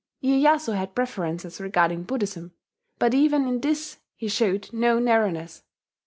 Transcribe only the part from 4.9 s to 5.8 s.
narrowness.